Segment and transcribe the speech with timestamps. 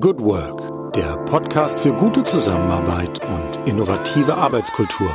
[0.00, 5.14] Good Work, der Podcast für gute Zusammenarbeit und innovative Arbeitskultur.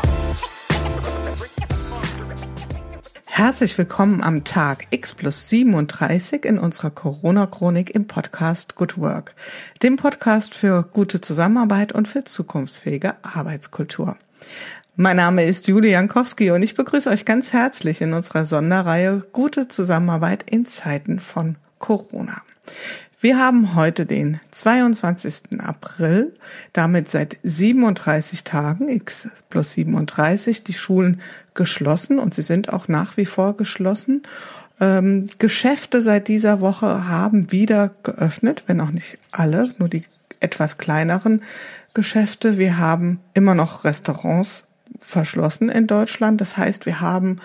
[3.26, 9.34] Herzlich willkommen am Tag X plus 37 in unserer Corona-Chronik im Podcast Good Work,
[9.82, 14.16] dem Podcast für gute Zusammenarbeit und für zukunftsfähige Arbeitskultur.
[14.96, 19.68] Mein Name ist Julie Jankowski und ich begrüße euch ganz herzlich in unserer Sonderreihe Gute
[19.70, 22.44] Zusammenarbeit in Zeiten von Corona.
[23.20, 25.60] Wir haben heute den 22.
[25.60, 26.36] April,
[26.72, 31.20] damit seit 37 Tagen, x plus 37, die Schulen
[31.56, 34.22] geschlossen und sie sind auch nach wie vor geschlossen.
[34.80, 40.04] Ähm, Geschäfte seit dieser Woche haben wieder geöffnet, wenn auch nicht alle, nur die
[40.40, 41.42] etwas kleineren
[41.96, 42.60] Geschäfte.
[42.60, 44.66] Wir haben immer noch Restaurants
[45.00, 46.40] verschlossen in Deutschland.
[46.40, 47.40] Das heißt, wir haben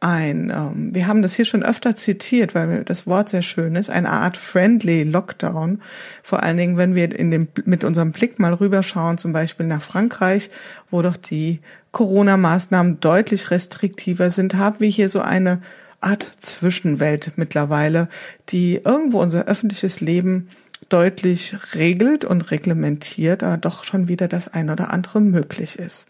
[0.00, 3.90] ein, ähm, wir haben das hier schon öfter zitiert, weil das Wort sehr schön ist,
[3.90, 5.80] eine Art friendly Lockdown.
[6.22, 9.82] Vor allen Dingen, wenn wir in dem, mit unserem Blick mal rüberschauen, zum Beispiel nach
[9.82, 10.50] Frankreich,
[10.90, 11.60] wo doch die
[11.92, 15.62] Corona-Maßnahmen deutlich restriktiver sind, haben wir hier so eine
[16.00, 18.08] Art Zwischenwelt mittlerweile,
[18.50, 20.48] die irgendwo unser öffentliches Leben
[20.88, 26.08] deutlich regelt und reglementiert, aber doch schon wieder das ein oder andere möglich ist.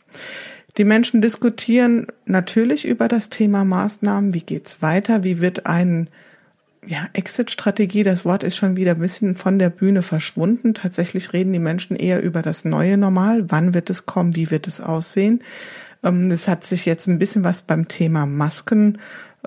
[0.77, 4.34] Die Menschen diskutieren natürlich über das Thema Maßnahmen.
[4.34, 5.22] Wie geht's weiter?
[5.22, 6.08] Wie wird ein
[6.86, 10.75] ja, Exit-Strategie, das Wort ist schon wieder ein bisschen von der Bühne verschwunden.
[10.75, 13.50] Tatsächlich reden die Menschen eher über das neue Normal.
[13.50, 14.36] Wann wird es kommen?
[14.36, 15.41] Wie wird es aussehen?
[16.02, 18.98] Ähm, es hat sich jetzt ein bisschen was beim Thema Masken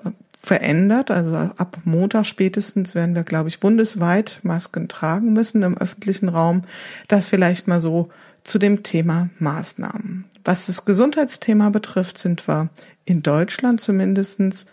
[0.04, 1.10] äh, verändert.
[1.10, 6.62] Also ab Montag spätestens werden wir, glaube ich, bundesweit Masken tragen müssen im öffentlichen Raum.
[7.06, 8.08] Das vielleicht mal so
[8.44, 10.24] zu dem Thema Maßnahmen.
[10.44, 12.70] Was das Gesundheitsthema betrifft, sind wir
[13.04, 14.66] in Deutschland zumindestens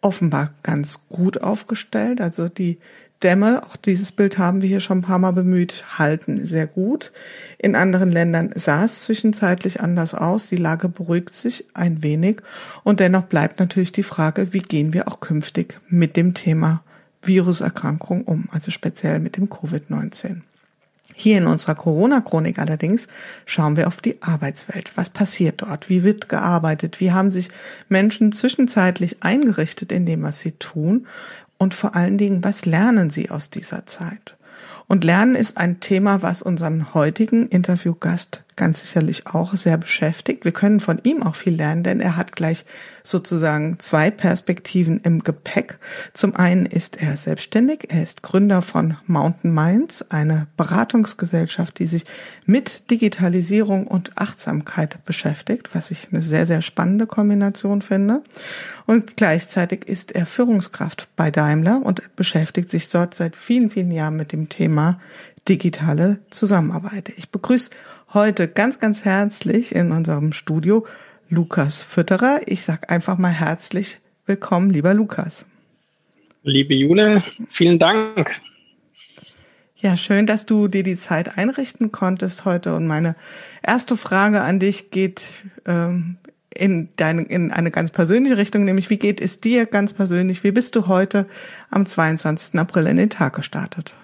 [0.00, 2.20] offenbar ganz gut aufgestellt.
[2.20, 2.78] Also die
[3.22, 7.12] Dämme, auch dieses Bild haben wir hier schon ein paar Mal bemüht, halten sehr gut.
[7.58, 10.46] In anderen Ländern sah es zwischenzeitlich anders aus.
[10.46, 12.42] Die Lage beruhigt sich ein wenig.
[12.84, 16.84] Und dennoch bleibt natürlich die Frage, wie gehen wir auch künftig mit dem Thema
[17.22, 20.42] Viruserkrankung um, also speziell mit dem Covid-19.
[21.20, 23.08] Hier in unserer Corona-Chronik allerdings
[23.44, 24.92] schauen wir auf die Arbeitswelt.
[24.94, 25.88] Was passiert dort?
[25.88, 27.00] Wie wird gearbeitet?
[27.00, 27.48] Wie haben sich
[27.88, 31.08] Menschen zwischenzeitlich eingerichtet in dem, was sie tun?
[31.58, 34.36] Und vor allen Dingen, was lernen sie aus dieser Zeit?
[34.86, 40.44] Und Lernen ist ein Thema, was unseren heutigen Interviewgast ganz sicherlich auch sehr beschäftigt.
[40.44, 42.66] Wir können von ihm auch viel lernen, denn er hat gleich
[43.02, 45.78] sozusagen zwei Perspektiven im Gepäck.
[46.12, 52.04] Zum einen ist er selbstständig, er ist Gründer von Mountain Minds, eine Beratungsgesellschaft, die sich
[52.44, 58.22] mit Digitalisierung und Achtsamkeit beschäftigt, was ich eine sehr, sehr spannende Kombination finde.
[58.84, 64.16] Und gleichzeitig ist er Führungskraft bei Daimler und beschäftigt sich dort seit vielen, vielen Jahren
[64.16, 64.98] mit dem Thema
[65.48, 67.10] digitale Zusammenarbeit.
[67.16, 67.70] Ich begrüße
[68.14, 70.86] heute ganz, ganz herzlich in unserem Studio
[71.28, 72.40] Lukas Fütterer.
[72.46, 75.44] Ich sag einfach mal herzlich willkommen, lieber Lukas.
[76.42, 78.40] Liebe Jule, vielen Dank.
[79.76, 82.74] Ja, schön, dass du dir die Zeit einrichten konntest heute.
[82.74, 83.14] Und meine
[83.62, 85.34] erste Frage an dich geht
[85.66, 86.16] ähm,
[86.52, 90.42] in, deine, in eine ganz persönliche Richtung, nämlich wie geht es dir ganz persönlich?
[90.42, 91.26] Wie bist du heute
[91.70, 92.58] am 22.
[92.58, 93.94] April in den Tag gestartet?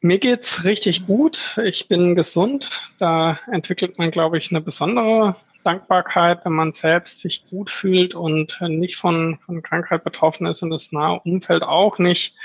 [0.00, 1.58] Mir geht's richtig gut.
[1.64, 2.82] Ich bin gesund.
[2.98, 8.60] Da entwickelt man, glaube ich, eine besondere Dankbarkeit, wenn man selbst sich gut fühlt und
[8.60, 12.36] nicht von, von Krankheit betroffen ist und das nahe Umfeld auch nicht.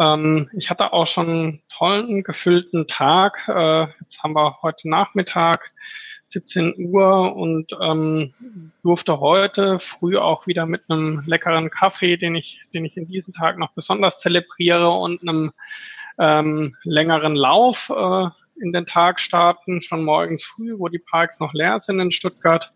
[0.00, 3.46] Ähm, ich hatte auch schon einen tollen, gefüllten Tag.
[3.46, 5.70] Äh, jetzt haben wir heute Nachmittag
[6.28, 8.34] 17 Uhr und ähm,
[8.82, 13.32] durfte heute früh auch wieder mit einem leckeren Kaffee, den ich, den ich in diesem
[13.32, 15.52] Tag noch besonders zelebriere und einem
[16.18, 18.28] ähm, längeren Lauf äh,
[18.60, 22.72] in den Tag starten, schon morgens früh, wo die Parks noch leer sind in Stuttgart.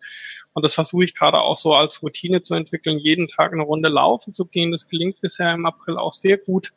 [0.52, 3.88] Und das versuche ich gerade auch so als Routine zu entwickeln, jeden Tag eine Runde
[3.88, 4.72] laufen zu gehen.
[4.72, 6.72] Das gelingt bisher im April auch sehr gut.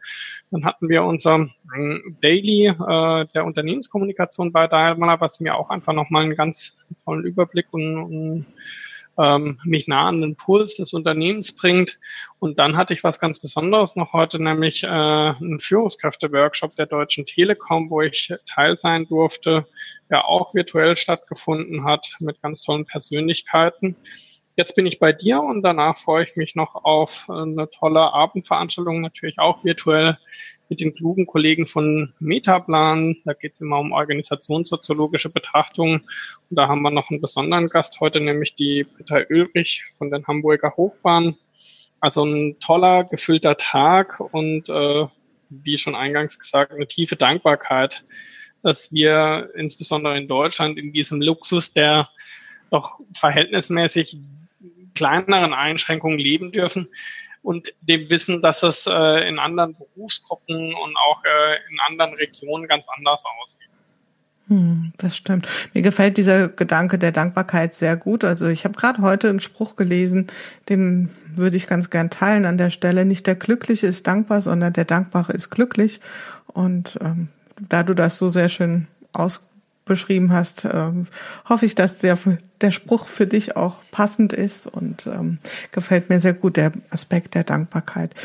[0.51, 5.93] Dann hatten wir unser ähm, Daily äh, der Unternehmenskommunikation bei Daimler, was mir auch einfach
[5.93, 8.45] nochmal einen ganz tollen Überblick und, und
[9.17, 11.99] ähm, mich nah an den Puls des Unternehmens bringt.
[12.39, 17.25] Und dann hatte ich was ganz Besonderes noch heute, nämlich äh, einen Führungskräfte-Workshop der Deutschen
[17.25, 19.65] Telekom, wo ich Teil sein durfte,
[20.09, 23.95] der auch virtuell stattgefunden hat mit ganz tollen Persönlichkeiten.
[24.55, 29.01] Jetzt bin ich bei dir und danach freue ich mich noch auf eine tolle Abendveranstaltung,
[29.01, 30.17] natürlich auch virtuell
[30.73, 33.15] mit den klugen Kollegen von Metaplan.
[33.25, 36.01] Da geht es immer um organisationssoziologische Betrachtungen.
[36.49, 40.25] Und da haben wir noch einen besonderen Gast heute, nämlich die Britta Ulrich von den
[40.25, 41.35] Hamburger Hochbahnen.
[41.99, 45.05] Also ein toller, gefüllter Tag und äh,
[45.49, 48.03] wie schon eingangs gesagt, eine tiefe Dankbarkeit,
[48.63, 52.09] dass wir insbesondere in Deutschland in diesem Luxus der
[52.71, 54.17] doch verhältnismäßig
[54.95, 56.87] kleineren Einschränkungen leben dürfen
[57.43, 62.67] und dem Wissen, dass es äh, in anderen Berufsgruppen und auch äh, in anderen Regionen
[62.67, 63.69] ganz anders aussieht.
[64.47, 65.47] Hm, das stimmt.
[65.73, 68.23] Mir gefällt dieser Gedanke der Dankbarkeit sehr gut.
[68.23, 70.27] Also ich habe gerade heute einen Spruch gelesen,
[70.69, 73.05] den würde ich ganz gern teilen an der Stelle.
[73.05, 76.01] Nicht der Glückliche ist dankbar, sondern der Dankbare ist glücklich.
[76.47, 77.29] Und ähm,
[77.69, 79.47] da du das so sehr schön aus
[79.85, 81.07] beschrieben hast, ähm,
[81.47, 82.17] hoffe ich, dass der,
[82.61, 85.39] der Spruch für dich auch passend ist und ähm,
[85.71, 88.15] gefällt mir sehr gut, der Aspekt der Dankbarkeit.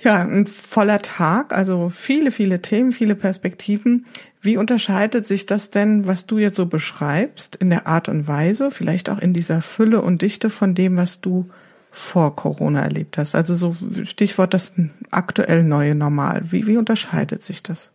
[0.00, 4.06] Ja, ein voller Tag, also viele, viele Themen, viele Perspektiven.
[4.40, 8.70] Wie unterscheidet sich das denn, was du jetzt so beschreibst, in der Art und Weise,
[8.70, 11.50] vielleicht auch in dieser Fülle und Dichte von dem, was du
[11.90, 13.34] vor Corona erlebt hast?
[13.34, 14.74] Also so Stichwort das
[15.10, 16.42] aktuell neue Normal.
[16.50, 17.90] Wie, wie unterscheidet sich das?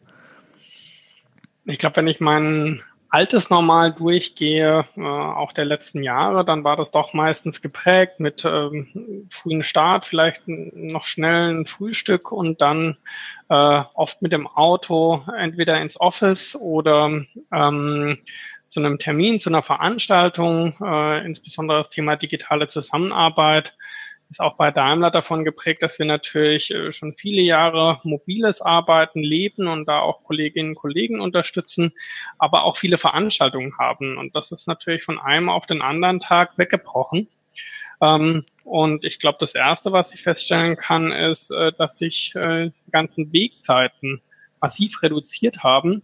[1.65, 2.81] Ich glaube, wenn ich mein
[3.13, 8.43] altes Normal durchgehe, äh, auch der letzten Jahre, dann war das doch meistens geprägt mit
[8.43, 12.97] ähm, frühen Start, vielleicht noch schnell ein Frühstück und dann
[13.49, 17.23] äh, oft mit dem Auto entweder ins Office oder
[17.53, 18.17] ähm,
[18.67, 23.77] zu einem Termin, zu einer Veranstaltung, äh, insbesondere das Thema digitale Zusammenarbeit
[24.33, 29.19] ist auch bei Daimler davon geprägt, dass wir natürlich äh, schon viele Jahre mobiles Arbeiten
[29.19, 31.93] leben und da auch Kolleginnen und Kollegen unterstützen,
[32.39, 34.17] aber auch viele Veranstaltungen haben.
[34.17, 37.27] Und das ist natürlich von einem auf den anderen Tag weggebrochen.
[38.01, 42.71] Ähm, und ich glaube, das Erste, was ich feststellen kann, ist, äh, dass sich äh,
[42.87, 44.19] die ganzen Wegzeiten
[44.61, 46.01] massiv reduziert haben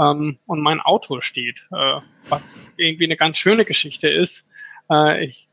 [0.00, 4.48] ähm, und mein Auto steht, was irgendwie eine ganz schöne Geschichte ist.
[5.20, 5.46] Ich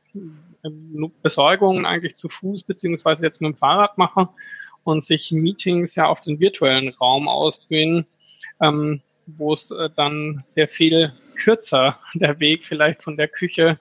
[1.21, 4.29] Besorgungen eigentlich zu Fuß beziehungsweise jetzt mit dem Fahrrad mache
[4.83, 8.05] und sich Meetings ja auf den virtuellen Raum ausdehnen,
[8.61, 13.79] ähm, wo es äh, dann sehr viel kürzer der Weg vielleicht von der Küche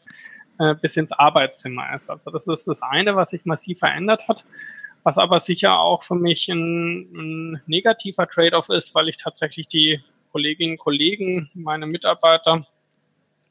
[0.58, 2.10] äh, bis ins Arbeitszimmer ist.
[2.10, 4.44] Also das ist das eine, was sich massiv verändert hat,
[5.02, 10.00] was aber sicher auch für mich ein, ein negativer Trade-off ist, weil ich tatsächlich die
[10.32, 12.66] Kolleginnen und Kollegen, meine Mitarbeiter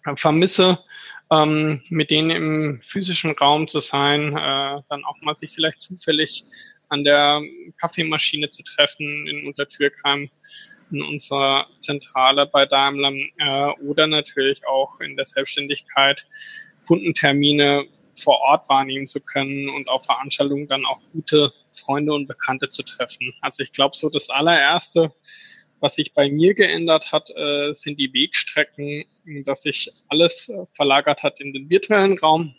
[0.06, 0.80] äh, vermisse,
[1.32, 6.46] ähm, mit denen im physischen Raum zu sein, äh, dann auch mal sich vielleicht zufällig
[6.90, 7.42] an der
[7.80, 10.30] Kaffeemaschine zu treffen in Untertürkheim
[10.92, 16.28] in unserer Zentrale bei Daimler äh, oder natürlich auch in der Selbstständigkeit
[16.88, 17.88] Kundentermine
[18.18, 22.84] vor Ort wahrnehmen zu können und auf Veranstaltungen dann auch gute Freunde und Bekannte zu
[22.84, 23.34] treffen.
[23.42, 25.12] Also ich glaube, so das allererste,
[25.80, 29.06] was sich bei mir geändert hat, äh, sind die Wegstrecken,
[29.44, 32.56] dass sich alles äh, verlagert hat in den virtuellen Raum.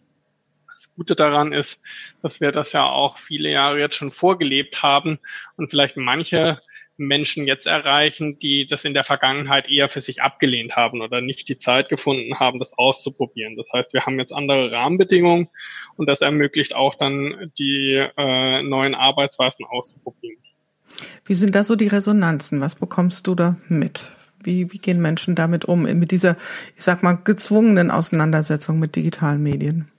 [0.73, 1.81] Das Gute daran ist,
[2.23, 5.19] dass wir das ja auch viele Jahre jetzt schon vorgelebt haben
[5.57, 6.61] und vielleicht manche
[6.99, 11.49] Menschen jetzt erreichen, die das in der Vergangenheit eher für sich abgelehnt haben oder nicht
[11.49, 13.57] die Zeit gefunden haben, das auszuprobieren.
[13.57, 15.49] Das heißt, wir haben jetzt andere Rahmenbedingungen
[15.97, 20.39] und das ermöglicht auch dann die äh, neuen Arbeitsweisen auszuprobieren.
[21.25, 22.61] Wie sind da so die Resonanzen?
[22.61, 24.13] Was bekommst du da mit?
[24.47, 26.37] Wie, wie gehen Menschen damit um, mit dieser,
[26.77, 29.91] ich sag mal, gezwungenen Auseinandersetzung mit digitalen Medien?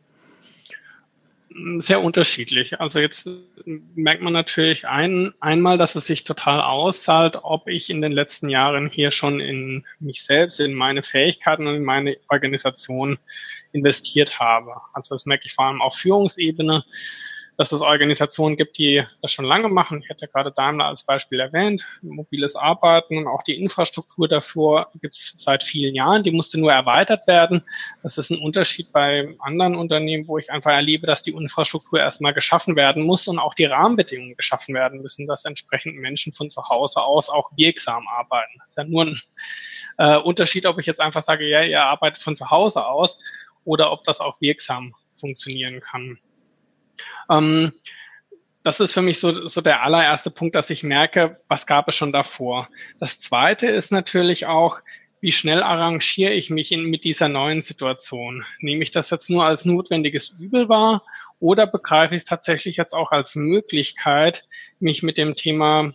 [1.79, 2.79] Sehr unterschiedlich.
[2.79, 3.27] Also jetzt
[3.95, 8.47] merkt man natürlich ein, einmal, dass es sich total auszahlt, ob ich in den letzten
[8.47, 13.18] Jahren hier schon in mich selbst, in meine Fähigkeiten und in meine Organisation
[13.71, 14.75] investiert habe.
[14.94, 16.85] Also das merke ich vor allem auf Führungsebene
[17.57, 20.02] dass es Organisationen gibt, die das schon lange machen.
[20.04, 25.16] Ich hatte gerade Daimler als Beispiel erwähnt, mobiles Arbeiten und auch die Infrastruktur davor gibt
[25.16, 26.21] es seit vielen Jahren.
[26.21, 27.64] Die musste nur erweitert werden.
[28.04, 32.33] Das ist ein Unterschied bei anderen Unternehmen, wo ich einfach erlebe, dass die Infrastruktur erstmal
[32.33, 36.69] geschaffen werden muss und auch die Rahmenbedingungen geschaffen werden müssen, dass entsprechend Menschen von zu
[36.69, 38.54] Hause aus auch wirksam arbeiten.
[38.59, 39.19] Das ist ja nur ein
[39.97, 43.18] äh, Unterschied, ob ich jetzt einfach sage, ja, ihr arbeitet von zu Hause aus
[43.64, 46.19] oder ob das auch wirksam funktionieren kann.
[47.30, 47.71] Ähm,
[48.63, 51.95] das ist für mich so, so der allererste Punkt, dass ich merke, was gab es
[51.95, 52.68] schon davor.
[52.99, 54.80] Das zweite ist natürlich auch,
[55.21, 58.45] wie schnell arrangiere ich mich in, mit dieser neuen Situation?
[58.59, 61.04] Nehme ich das jetzt nur als notwendiges Übel wahr
[61.39, 64.44] oder begreife ich es tatsächlich jetzt auch als Möglichkeit,
[64.80, 65.94] mich mit dem Thema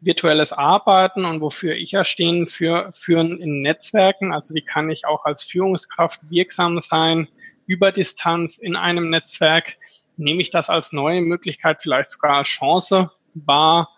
[0.00, 4.32] virtuelles Arbeiten und wofür ich ja stehen, für führen in Netzwerken.
[4.32, 7.28] Also wie kann ich auch als Führungskraft wirksam sein
[7.66, 9.76] über Distanz in einem Netzwerk?
[10.18, 13.90] Nehme ich das als neue Möglichkeit, vielleicht sogar als Chance wahr,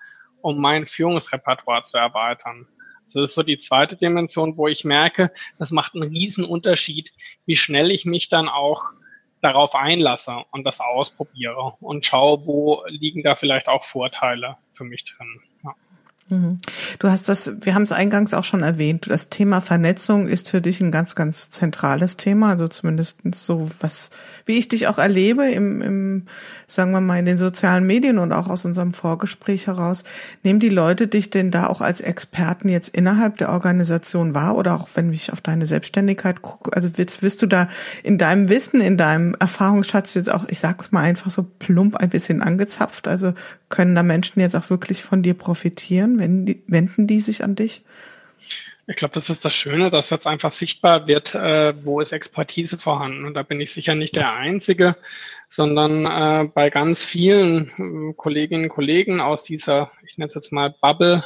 [0.43, 2.67] um mein Führungsrepertoire zu erweitern.
[3.05, 7.13] Das ist so die zweite Dimension, wo ich merke, das macht einen riesen Unterschied,
[7.45, 8.85] wie schnell ich mich dann auch
[9.41, 15.05] darauf einlasse und das ausprobiere und schaue, wo liegen da vielleicht auch Vorteile für mich
[15.05, 15.41] drin.
[16.31, 16.59] Mhm.
[17.01, 20.61] Du hast das, wir haben es eingangs auch schon erwähnt, das Thema Vernetzung ist für
[20.61, 24.11] dich ein ganz, ganz zentrales Thema, also zumindest so was,
[24.47, 26.27] wie ich dich auch erlebe im, im,
[26.69, 30.05] sagen wir mal, in den sozialen Medien und auch aus unserem Vorgespräch heraus.
[30.45, 34.75] Nehmen die Leute dich denn da auch als Experten jetzt innerhalb der Organisation wahr oder
[34.75, 37.67] auch wenn ich auf deine Selbstständigkeit gucke, also wirst, wirst du da
[38.05, 42.11] in deinem Wissen, in deinem Erfahrungsschatz jetzt auch, ich sag's mal einfach so plump ein
[42.11, 43.35] bisschen angezapft, also
[43.69, 46.19] können da Menschen jetzt auch wirklich von dir profitieren?
[46.21, 47.83] Wenden die, wenden die sich an dich?
[48.87, 52.79] Ich glaube, das ist das Schöne, dass jetzt einfach sichtbar wird, äh, wo ist Expertise
[52.79, 53.25] vorhanden.
[53.25, 54.97] Und da bin ich sicher nicht der Einzige,
[55.49, 60.53] sondern äh, bei ganz vielen äh, Kolleginnen und Kollegen aus dieser, ich nenne es jetzt
[60.53, 61.25] mal Bubble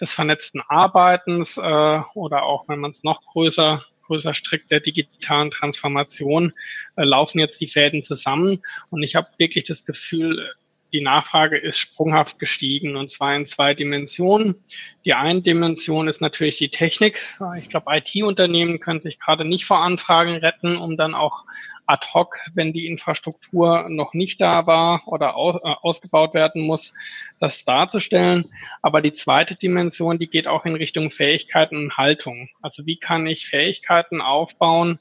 [0.00, 5.50] des vernetzten Arbeitens äh, oder auch, wenn man es noch größer größer Strick der digitalen
[5.50, 6.52] Transformation
[6.96, 8.62] äh, laufen jetzt die Fäden zusammen.
[8.90, 10.54] Und ich habe wirklich das Gefühl,
[10.92, 14.56] die Nachfrage ist sprunghaft gestiegen und zwar in zwei Dimensionen.
[15.04, 17.18] Die eine Dimension ist natürlich die Technik.
[17.58, 21.44] Ich glaube, IT-Unternehmen können sich gerade nicht vor Anfragen retten, um dann auch
[21.86, 26.94] ad hoc, wenn die Infrastruktur noch nicht da war oder äh, ausgebaut werden muss,
[27.40, 28.50] das darzustellen.
[28.82, 32.48] Aber die zweite Dimension, die geht auch in Richtung Fähigkeiten und Haltung.
[32.60, 35.00] Also wie kann ich Fähigkeiten aufbauen,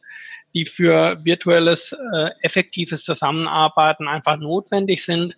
[0.53, 5.37] die für virtuelles, äh, effektives Zusammenarbeiten einfach notwendig sind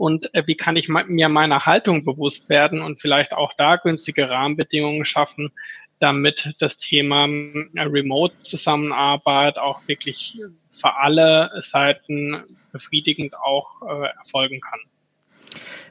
[0.00, 4.30] und äh, wie kann ich mir meiner Haltung bewusst werden und vielleicht auch da günstige
[4.30, 5.52] Rahmenbedingungen schaffen,
[5.98, 10.40] damit das Thema äh, Remote-Zusammenarbeit auch wirklich
[10.70, 14.80] für alle Seiten befriedigend auch äh, erfolgen kann.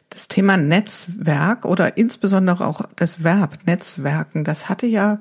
[0.09, 5.19] Das Thema Netzwerk oder insbesondere auch das Verb Netzwerken, das hatte ja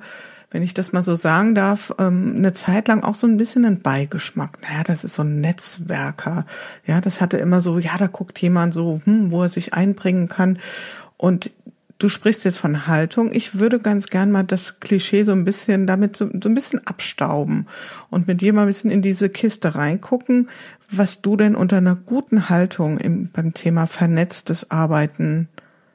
[0.50, 3.64] wenn ich das mal so sagen darf, ähm, eine Zeit lang auch so ein bisschen
[3.64, 4.58] einen Beigeschmack.
[4.62, 6.46] Naja, das ist so ein Netzwerker.
[6.86, 10.28] Ja, das hatte immer so, ja, da guckt jemand so, hm, wo er sich einbringen
[10.28, 10.58] kann.
[11.18, 11.50] Und
[11.98, 13.30] du sprichst jetzt von Haltung.
[13.32, 16.86] Ich würde ganz gern mal das Klischee so ein bisschen damit so, so ein bisschen
[16.86, 17.66] abstauben
[18.08, 20.48] und mit dir mal ein bisschen in diese Kiste reingucken,
[20.90, 25.48] was du denn unter einer guten Haltung im, beim Thema vernetztes Arbeiten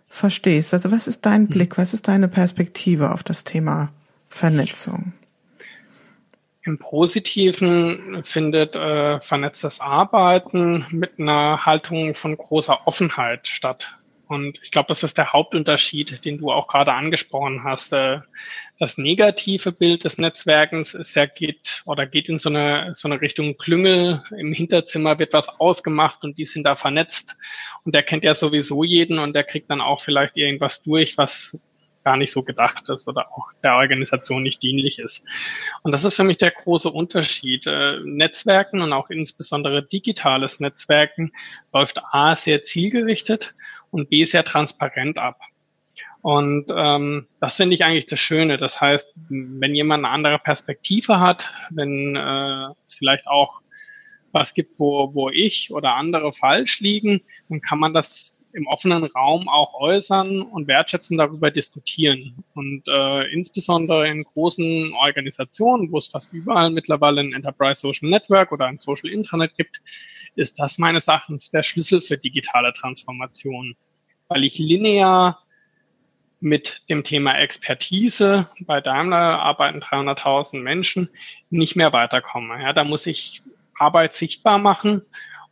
[0.08, 0.76] verstehst.
[0.76, 1.48] Also was ist dein hm.
[1.48, 3.90] Blick, was ist deine Perspektive auf das Thema
[4.34, 5.14] Vernetzung?
[6.64, 13.96] Im Positiven findet äh, vernetztes Arbeiten mit einer Haltung von großer Offenheit statt.
[14.28, 17.94] Und ich glaube, das ist der Hauptunterschied, den du auch gerade angesprochen hast.
[17.94, 18.22] Äh,
[18.80, 23.22] das negative Bild des Netzwerkens ist ja geht oder geht in so eine, so eine
[23.22, 24.24] Richtung Klüngel.
[24.36, 27.36] Im Hinterzimmer wird was ausgemacht und die sind da vernetzt.
[27.84, 31.56] Und der kennt ja sowieso jeden und der kriegt dann auch vielleicht irgendwas durch, was
[32.04, 35.24] gar nicht so gedacht ist oder auch der Organisation nicht dienlich ist.
[35.84, 37.68] Und das ist für mich der große Unterschied.
[37.68, 41.32] Äh, Netzwerken und auch insbesondere digitales Netzwerken
[41.72, 43.54] läuft A sehr zielgerichtet
[43.92, 45.40] und B sehr transparent ab.
[46.22, 48.58] Und ähm, das finde ich eigentlich das Schöne.
[48.58, 53.62] Das heißt, wenn jemand eine andere Perspektive hat, wenn äh, es vielleicht auch
[54.32, 59.04] was gibt, wo, wo ich oder andere falsch liegen, dann kann man das im offenen
[59.06, 62.44] Raum auch äußern und wertschätzen darüber diskutieren.
[62.54, 68.52] Und äh, insbesondere in großen Organisationen, wo es fast überall mittlerweile ein Enterprise Social Network
[68.52, 69.82] oder ein Social Intranet gibt,
[70.36, 73.76] ist das meines Erachtens der Schlüssel für digitale Transformation,
[74.28, 75.40] weil ich linear
[76.40, 81.10] mit dem Thema Expertise, bei Daimler arbeiten 300.000 Menschen,
[81.50, 82.62] nicht mehr weiterkomme.
[82.62, 83.42] Ja, da muss ich
[83.80, 85.04] Arbeit sichtbar machen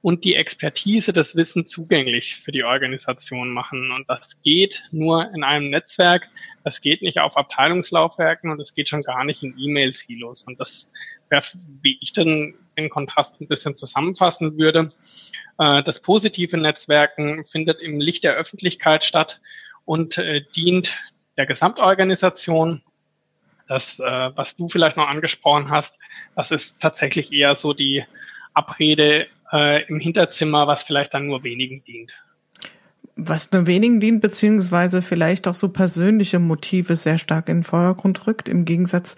[0.01, 3.91] und die Expertise, das Wissen zugänglich für die Organisation machen.
[3.91, 6.29] Und das geht nur in einem Netzwerk.
[6.63, 10.45] Das geht nicht auf Abteilungslaufwerken und das geht schon gar nicht in E-Mail-Silos.
[10.45, 10.91] Und das
[11.29, 11.43] wäre,
[11.81, 14.91] wie ich dann den Kontrast ein bisschen zusammenfassen würde.
[15.59, 19.39] Äh, das positive Netzwerken findet im Licht der Öffentlichkeit statt
[19.85, 20.99] und äh, dient
[21.37, 22.81] der Gesamtorganisation
[23.67, 25.97] das, äh, was du vielleicht noch angesprochen hast,
[26.35, 28.03] das ist tatsächlich eher so die
[28.53, 32.13] Abrede äh, im Hinterzimmer, was vielleicht dann nur wenigen dient.
[33.15, 38.25] Was nur wenigen dient, beziehungsweise vielleicht auch so persönliche Motive sehr stark in den Vordergrund
[38.27, 39.15] rückt, im Gegensatz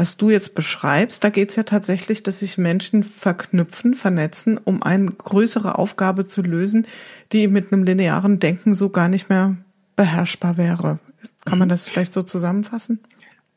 [0.00, 4.82] was du jetzt beschreibst, da geht es ja tatsächlich, dass sich Menschen verknüpfen, vernetzen, um
[4.82, 6.86] eine größere Aufgabe zu lösen,
[7.32, 9.56] die mit einem linearen Denken so gar nicht mehr
[9.96, 11.00] beherrschbar wäre.
[11.44, 13.00] Kann man das vielleicht so zusammenfassen?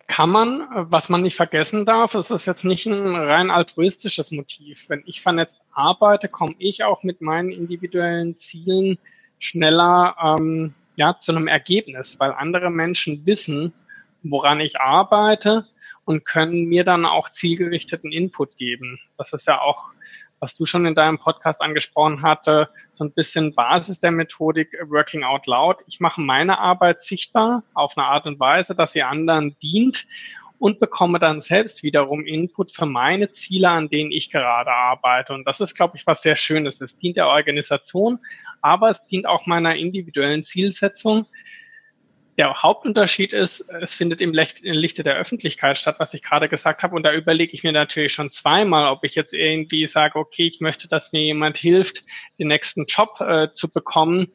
[0.07, 4.89] Kann man, was man nicht vergessen darf, es ist jetzt nicht ein rein altruistisches Motiv.
[4.89, 8.97] Wenn ich vernetzt arbeite, komme ich auch mit meinen individuellen Zielen
[9.39, 13.73] schneller ähm, ja, zu einem Ergebnis, weil andere Menschen wissen,
[14.23, 15.67] woran ich arbeite
[16.05, 18.99] und können mir dann auch zielgerichteten Input geben.
[19.17, 19.89] Das ist ja auch
[20.43, 25.23] was du schon in deinem Podcast angesprochen hatte, so ein bisschen Basis der Methodik Working
[25.23, 25.77] Out Loud.
[25.87, 30.05] Ich mache meine Arbeit sichtbar auf eine Art und Weise, dass sie anderen dient
[30.59, 35.33] und bekomme dann selbst wiederum Input für meine Ziele, an denen ich gerade arbeite.
[35.33, 36.81] Und das ist, glaube ich, was sehr Schönes.
[36.81, 38.19] Es dient der Organisation,
[38.61, 41.25] aber es dient auch meiner individuellen Zielsetzung.
[42.37, 46.95] Der Hauptunterschied ist, es findet im Lichte der Öffentlichkeit statt, was ich gerade gesagt habe.
[46.95, 50.59] Und da überlege ich mir natürlich schon zweimal, ob ich jetzt irgendwie sage, okay, ich
[50.59, 52.03] möchte, dass mir jemand hilft,
[52.39, 54.27] den nächsten Job äh, zu bekommen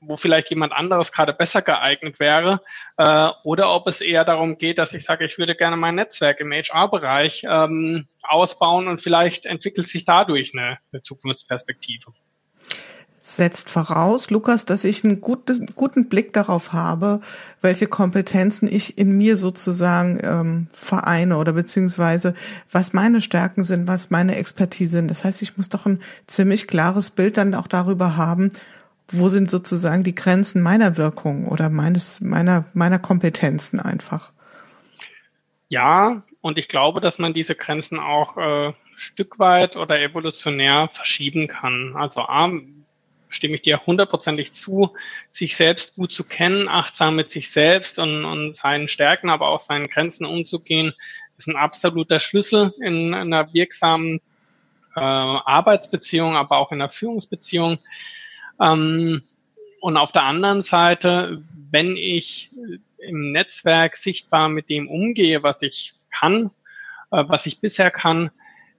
[0.00, 2.62] wo vielleicht jemand anderes gerade besser geeignet wäre,
[2.96, 6.40] äh, oder ob es eher darum geht, dass ich sage, ich würde gerne mein Netzwerk
[6.40, 12.12] im HR-Bereich ähm, ausbauen und vielleicht entwickelt sich dadurch eine, eine Zukunftsperspektive
[13.22, 17.20] setzt voraus, Lukas, dass ich einen guten, guten Blick darauf habe,
[17.60, 22.34] welche Kompetenzen ich in mir sozusagen ähm, vereine oder beziehungsweise
[22.72, 25.08] was meine Stärken sind, was meine Expertise sind.
[25.08, 28.52] Das heißt, ich muss doch ein ziemlich klares Bild dann auch darüber haben,
[29.08, 34.32] wo sind sozusagen die Grenzen meiner Wirkung oder meines, meiner, meiner Kompetenzen einfach?
[35.68, 41.48] Ja, und ich glaube, dass man diese Grenzen auch äh, Stück weit oder evolutionär verschieben
[41.48, 41.94] kann.
[41.96, 42.50] Also A,
[43.30, 44.94] stimme ich dir hundertprozentig zu,
[45.30, 49.62] sich selbst gut zu kennen, achtsam mit sich selbst und, und seinen Stärken, aber auch
[49.62, 50.92] seinen Grenzen umzugehen,
[51.38, 54.20] ist ein absoluter Schlüssel in einer wirksamen
[54.96, 57.78] äh, Arbeitsbeziehung, aber auch in einer Führungsbeziehung.
[58.60, 59.22] Ähm,
[59.80, 62.50] und auf der anderen Seite, wenn ich
[62.98, 66.50] im Netzwerk sichtbar mit dem umgehe, was ich kann,
[67.10, 68.30] äh, was ich bisher kann,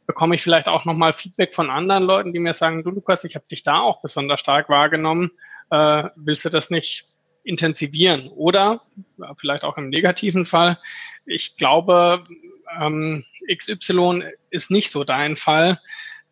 [0.06, 3.36] bekomme ich vielleicht auch nochmal Feedback von anderen Leuten, die mir sagen, du Lukas, ich
[3.36, 5.32] habe dich da auch besonders stark wahrgenommen,
[5.70, 7.06] äh, willst du das nicht
[7.44, 8.28] intensivieren?
[8.30, 8.82] Oder
[9.38, 10.78] vielleicht auch im negativen Fall,
[11.26, 12.24] ich glaube,
[12.80, 15.80] ähm, XY ist nicht so dein Fall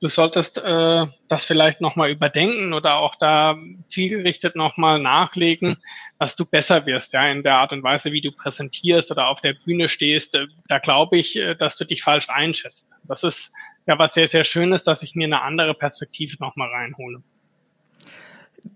[0.01, 5.77] du solltest äh, das vielleicht nochmal überdenken oder auch da zielgerichtet nochmal nachlegen,
[6.17, 9.41] dass du besser wirst, ja, in der Art und Weise, wie du präsentierst oder auf
[9.41, 10.35] der Bühne stehst.
[10.35, 12.89] Äh, da glaube ich, äh, dass du dich falsch einschätzt.
[13.03, 13.51] Das ist
[13.87, 17.21] ja was sehr, sehr Schönes, dass ich mir eine andere Perspektive nochmal reinhole.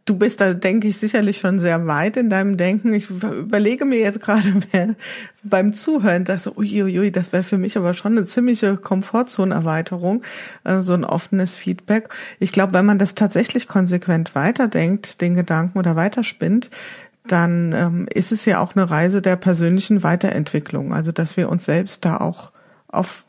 [0.06, 2.93] Du bist da, denke ich, sicherlich schon sehr weit in deinem Denken.
[2.93, 4.54] Ich überlege mir jetzt gerade
[5.43, 10.24] beim Zuhören, dass uiuiui, das wäre für mich aber schon eine ziemliche Komfortzonenerweiterung,
[10.63, 12.10] äh, so ein offenes Feedback.
[12.39, 16.69] Ich glaube, wenn man das tatsächlich konsequent weiterdenkt, den Gedanken oder weiterspinnt,
[17.28, 20.93] dann ähm, ist es ja auch eine Reise der persönlichen Weiterentwicklung.
[20.93, 22.52] Also, dass wir uns selbst da auch
[22.88, 23.26] auf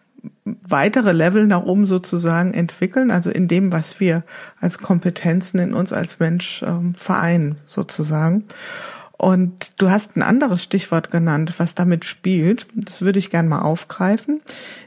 [0.66, 4.22] weitere Level nach oben sozusagen entwickeln, also in dem, was wir
[4.61, 8.44] als Kompetenzen in uns als Mensch ähm, vereinen sozusagen.
[9.16, 12.66] Und du hast ein anderes Stichwort genannt, was damit spielt.
[12.74, 14.40] Das würde ich gerne mal aufgreifen,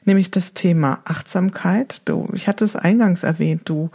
[0.03, 2.01] nämlich das Thema Achtsamkeit.
[2.05, 3.89] Du, ich hatte es eingangs erwähnt, du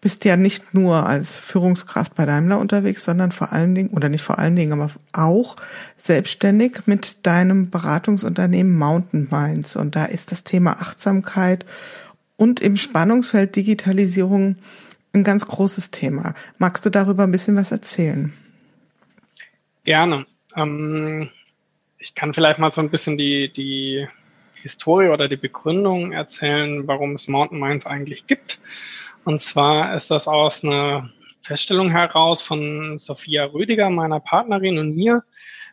[0.00, 4.22] bist ja nicht nur als Führungskraft bei Daimler unterwegs, sondern vor allen Dingen, oder nicht
[4.22, 5.56] vor allen Dingen, aber auch
[5.98, 9.76] selbstständig mit deinem Beratungsunternehmen Mountain Minds.
[9.76, 11.66] Und da ist das Thema Achtsamkeit
[12.36, 14.56] und im Spannungsfeld Digitalisierung
[15.12, 16.34] ein ganz großes Thema.
[16.58, 18.32] Magst du darüber ein bisschen was erzählen?
[19.84, 20.26] Gerne.
[20.56, 21.30] Ähm,
[21.98, 24.08] ich kann vielleicht mal so ein bisschen die, die
[24.54, 28.60] Historie oder die Begründung erzählen, warum es Mountain Minds eigentlich gibt.
[29.24, 31.10] Und zwar ist das aus einer
[31.42, 35.22] Feststellung heraus von Sophia Rüdiger, meiner Partnerin und mir,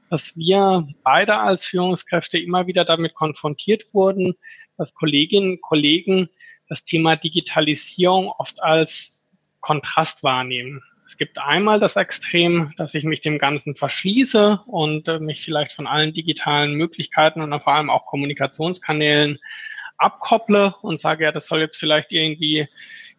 [0.10, 4.34] dass wir beide als Führungskräfte immer wieder damit konfrontiert wurden,
[4.78, 6.30] dass Kolleginnen und Kollegen
[6.67, 9.15] das Thema Digitalisierung oft als
[9.62, 10.84] Kontrast wahrnehmen.
[11.12, 15.74] Es gibt einmal das Extrem, dass ich mich dem Ganzen verschließe und äh, mich vielleicht
[15.74, 19.38] von allen digitalen Möglichkeiten und vor allem auch Kommunikationskanälen
[19.97, 22.69] abkopple und sage, ja, das soll jetzt vielleicht irgendwie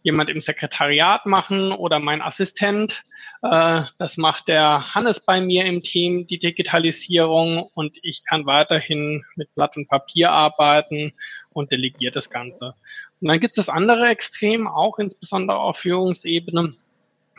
[0.00, 3.02] jemand im Sekretariat machen oder mein Assistent.
[3.42, 9.22] Äh, das macht der Hannes bei mir im Team, die Digitalisierung und ich kann weiterhin
[9.36, 11.12] mit Blatt und Papier arbeiten
[11.50, 12.74] und delegiert das Ganze.
[13.20, 16.74] Und dann gibt es das andere Extrem, auch insbesondere auf Führungsebene,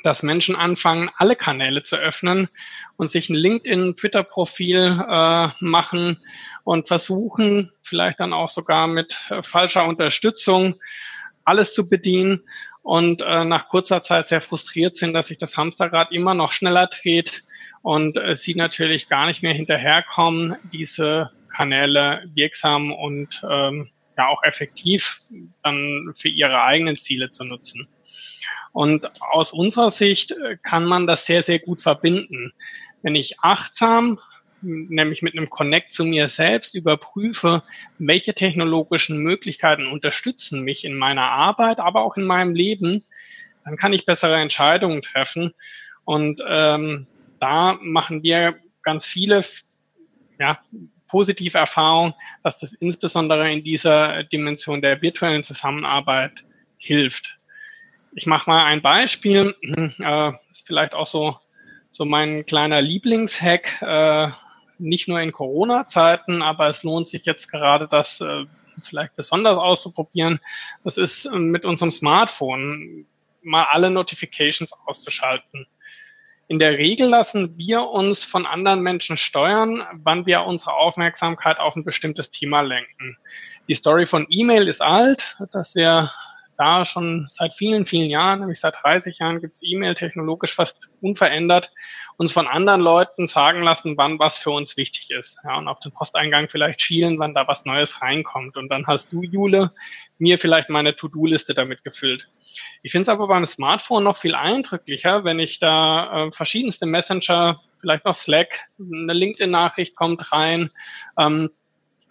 [0.03, 2.49] dass Menschen anfangen, alle Kanäle zu öffnen
[2.97, 6.17] und sich ein LinkedIn, Twitter-Profil äh, machen
[6.63, 10.75] und versuchen, vielleicht dann auch sogar mit äh, falscher Unterstützung
[11.45, 12.43] alles zu bedienen
[12.83, 16.87] und äh, nach kurzer Zeit sehr frustriert sind, dass sich das Hamsterrad immer noch schneller
[16.87, 17.43] dreht
[17.81, 24.43] und äh, sie natürlich gar nicht mehr hinterherkommen, diese Kanäle wirksam und ähm, ja auch
[24.43, 25.21] effektiv
[25.63, 27.87] dann für ihre eigenen Ziele zu nutzen.
[28.73, 32.51] Und aus unserer Sicht äh, kann man das sehr, sehr gut verbinden.
[33.03, 34.19] Wenn ich achtsam
[34.63, 37.63] nämlich mit einem Connect zu mir selbst überprüfe,
[37.99, 43.03] welche technologischen Möglichkeiten unterstützen mich in meiner Arbeit, aber auch in meinem Leben,
[43.65, 45.53] dann kann ich bessere Entscheidungen treffen.
[46.05, 47.07] Und ähm,
[47.39, 49.43] da machen wir ganz viele
[50.39, 50.59] ja,
[51.07, 56.43] positive Erfahrungen, dass das insbesondere in dieser Dimension der virtuellen Zusammenarbeit
[56.77, 57.37] hilft.
[58.15, 59.55] Ich mache mal ein Beispiel,
[59.99, 61.37] äh, ist vielleicht auch so,
[61.89, 64.29] so mein kleiner Lieblingshack, äh,
[64.77, 68.45] nicht nur in Corona-Zeiten, aber es lohnt sich jetzt gerade, das äh,
[68.83, 70.39] vielleicht besonders auszuprobieren.
[70.83, 73.05] Das ist äh, mit unserem Smartphone
[73.41, 75.67] mal alle Notifications auszuschalten.
[76.47, 81.75] In der Regel lassen wir uns von anderen Menschen steuern, wann wir unsere Aufmerksamkeit auf
[81.75, 83.17] ein bestimmtes Thema lenken.
[83.67, 86.11] Die Story von E-Mail ist alt, dass wir
[86.57, 90.89] da schon seit vielen, vielen Jahren, nämlich seit 30 Jahren, gibt es E-Mail technologisch fast
[91.01, 91.71] unverändert,
[92.17, 95.39] uns von anderen Leuten sagen lassen, wann was für uns wichtig ist.
[95.43, 98.57] Ja, und auf den Posteingang vielleicht schielen, wann da was Neues reinkommt.
[98.57, 99.71] Und dann hast du, Jule,
[100.17, 102.29] mir vielleicht meine To-Do-Liste damit gefüllt.
[102.81, 107.61] Ich finde es aber beim Smartphone noch viel eindrücklicher, wenn ich da äh, verschiedenste Messenger,
[107.79, 110.71] vielleicht noch Slack, eine LinkedIn-Nachricht kommt rein,
[111.17, 111.49] ähm,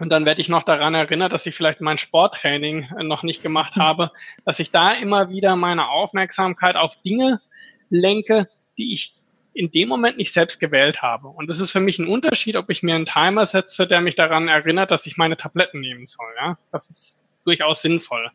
[0.03, 3.41] und dann werde ich noch daran erinnert, dass ich vielleicht mein Sporttraining äh, noch nicht
[3.41, 3.83] gemacht hm.
[3.83, 4.11] habe,
[4.45, 7.41] dass ich da immer wieder meine Aufmerksamkeit auf Dinge
[7.89, 9.15] lenke, die ich
[9.55, 11.29] in dem Moment nicht selbst gewählt habe.
[11.29, 14.17] Und das ist für mich ein Unterschied, ob ich mir einen Timer setze, der mich
[14.17, 16.35] daran erinnert, dass ich meine Tabletten nehmen soll.
[16.37, 18.29] Ja, das ist durchaus sinnvoll.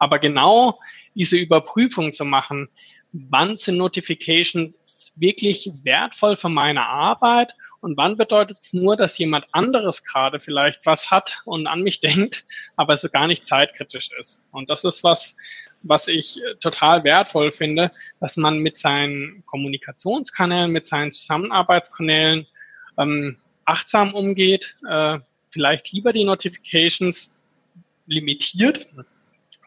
[0.00, 0.80] Aber genau
[1.14, 2.68] diese Überprüfung zu machen,
[3.12, 4.74] wann sind Notifications
[5.16, 10.86] wirklich wertvoll für meine Arbeit und wann bedeutet es nur, dass jemand anderes gerade vielleicht
[10.86, 12.44] was hat und an mich denkt,
[12.76, 14.42] aber es gar nicht zeitkritisch ist.
[14.52, 15.34] Und das ist was,
[15.82, 22.46] was ich total wertvoll finde, dass man mit seinen Kommunikationskanälen, mit seinen Zusammenarbeitskanälen
[22.98, 25.18] ähm, achtsam umgeht, äh,
[25.50, 27.32] vielleicht lieber die Notifications
[28.06, 28.86] limitiert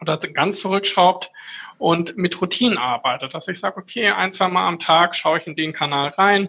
[0.00, 1.30] oder ganz zurückschraubt
[1.78, 3.34] und mit Routinen arbeitet.
[3.34, 6.48] Dass ich sage, okay, ein, zwei Mal am Tag schaue ich in den Kanal rein.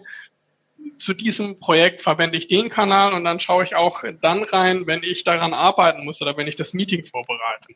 [0.98, 5.02] Zu diesem Projekt verwende ich den Kanal und dann schaue ich auch dann rein, wenn
[5.02, 7.74] ich daran arbeiten muss oder wenn ich das Meeting vorbereite.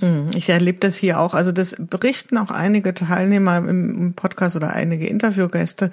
[0.00, 1.34] Hm, ich erlebe das hier auch.
[1.34, 5.90] Also das berichten auch einige Teilnehmer im Podcast oder einige Interviewgäste,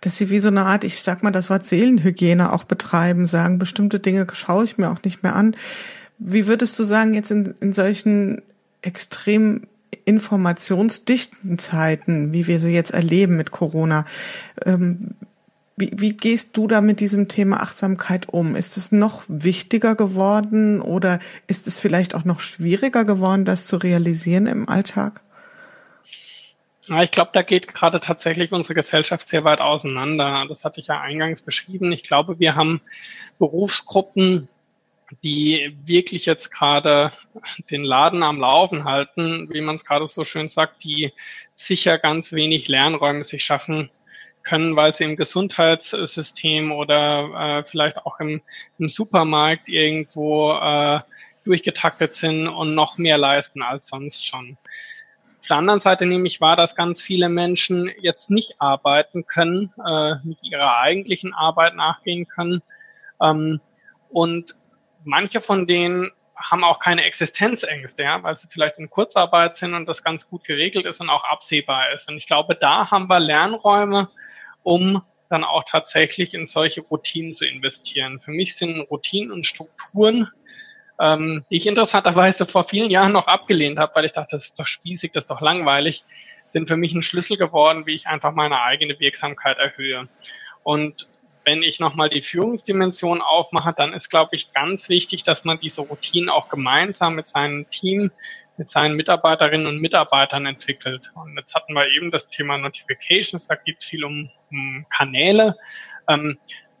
[0.00, 3.58] dass sie wie so eine Art, ich sag mal das Wort Seelenhygiene auch betreiben, sagen,
[3.58, 5.56] bestimmte Dinge schaue ich mir auch nicht mehr an.
[6.18, 8.42] Wie würdest du sagen, jetzt in, in solchen
[8.82, 9.66] extrem
[10.04, 14.06] informationsdichten Zeiten, wie wir sie jetzt erleben mit Corona.
[14.64, 15.14] Ähm,
[15.76, 18.56] wie, wie gehst du da mit diesem Thema Achtsamkeit um?
[18.56, 23.76] Ist es noch wichtiger geworden oder ist es vielleicht auch noch schwieriger geworden, das zu
[23.76, 25.20] realisieren im Alltag?
[27.02, 30.46] Ich glaube, da geht gerade tatsächlich unsere Gesellschaft sehr weit auseinander.
[30.48, 31.92] Das hatte ich ja eingangs beschrieben.
[31.92, 32.80] Ich glaube, wir haben
[33.38, 34.48] Berufsgruppen,
[35.22, 37.12] die wirklich jetzt gerade
[37.70, 41.12] den Laden am Laufen halten, wie man es gerade so schön sagt, die
[41.54, 43.90] sicher ganz wenig Lernräume sich schaffen
[44.42, 48.40] können, weil sie im Gesundheitssystem oder äh, vielleicht auch im,
[48.78, 51.00] im Supermarkt irgendwo äh,
[51.44, 54.56] durchgetaktet sind und noch mehr leisten als sonst schon.
[55.40, 59.72] Auf der anderen Seite nehme ich wahr, dass ganz viele Menschen jetzt nicht arbeiten können,
[59.86, 62.60] äh, mit ihrer eigentlichen Arbeit nachgehen können
[63.22, 63.60] ähm,
[64.10, 64.56] und
[65.04, 69.88] manche von denen haben auch keine Existenzängste, ja, weil sie vielleicht in Kurzarbeit sind und
[69.88, 72.08] das ganz gut geregelt ist und auch absehbar ist.
[72.08, 74.08] Und ich glaube, da haben wir Lernräume,
[74.62, 78.20] um dann auch tatsächlich in solche Routinen zu investieren.
[78.20, 80.28] Für mich sind Routinen und Strukturen,
[81.00, 84.58] ähm, die ich interessanterweise vor vielen Jahren noch abgelehnt habe, weil ich dachte, das ist
[84.58, 86.04] doch spießig, das ist doch langweilig,
[86.50, 90.08] sind für mich ein Schlüssel geworden, wie ich einfach meine eigene Wirksamkeit erhöhe.
[90.62, 91.08] Und
[91.48, 95.80] wenn ich nochmal die Führungsdimension aufmache, dann ist, glaube ich, ganz wichtig, dass man diese
[95.80, 98.10] Routinen auch gemeinsam mit seinem Team,
[98.58, 101.10] mit seinen Mitarbeiterinnen und Mitarbeitern entwickelt.
[101.14, 105.56] Und jetzt hatten wir eben das Thema Notifications, da geht es viel um, um Kanäle.
[106.06, 106.36] Ähm,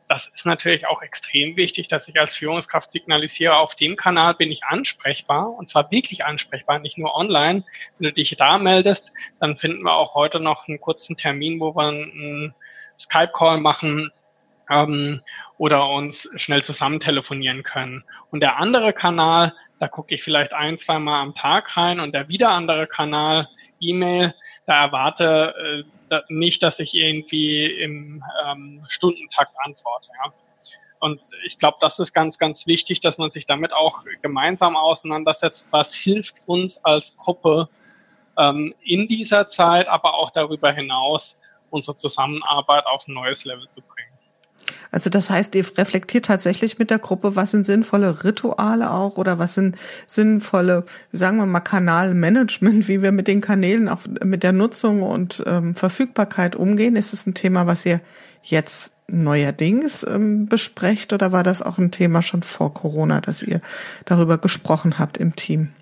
[0.06, 4.52] das ist natürlich auch extrem wichtig, dass ich als Führungskraft signalisiere, auf dem Kanal bin
[4.52, 7.64] ich ansprechbar und zwar wirklich ansprechbar, nicht nur online.
[7.98, 11.74] Wenn du dich da meldest, dann finden wir auch heute noch einen kurzen Termin, wo
[11.74, 12.54] wir einen
[12.98, 14.10] Skype-Call machen,
[14.70, 15.22] ähm,
[15.56, 18.04] oder uns schnell zusammen telefonieren können.
[18.30, 22.12] Und der andere Kanal, da gucke ich vielleicht ein, zwei Mal am Tag rein und
[22.12, 23.48] der wieder andere Kanal,
[23.80, 24.34] E-Mail,
[24.66, 30.10] da erwarte äh, nicht, dass ich irgendwie im ähm, Stundentakt antworte.
[30.24, 30.32] Ja.
[31.00, 35.68] Und ich glaube, das ist ganz, ganz wichtig, dass man sich damit auch gemeinsam auseinandersetzt,
[35.70, 37.68] was hilft uns als Gruppe
[38.36, 41.38] ähm, in dieser Zeit, aber auch darüber hinaus
[41.70, 43.97] unsere Zusammenarbeit auf ein neues Level zu bringen.
[44.90, 49.38] Also das heißt, ihr reflektiert tatsächlich mit der Gruppe, was sind sinnvolle Rituale auch oder
[49.38, 54.52] was sind sinnvolle, sagen wir mal, Kanalmanagement, wie wir mit den Kanälen auch mit der
[54.52, 56.96] Nutzung und ähm, Verfügbarkeit umgehen.
[56.96, 58.00] Ist es ein Thema, was ihr
[58.42, 63.60] jetzt neuerdings ähm, besprecht oder war das auch ein Thema schon vor Corona, dass ihr
[64.04, 65.72] darüber gesprochen habt im Team?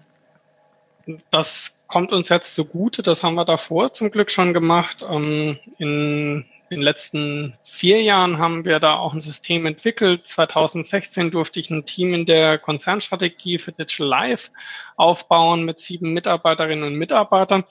[1.31, 3.03] Das kommt uns jetzt zugute.
[3.03, 5.05] Das haben wir davor zum Glück schon gemacht.
[5.09, 10.27] Ähm, in den letzten vier Jahren haben wir da auch ein System entwickelt.
[10.27, 14.51] 2016 durfte ich ein Team in der Konzernstrategie für Digital Life
[14.97, 17.65] aufbauen mit sieben Mitarbeiterinnen und Mitarbeitern.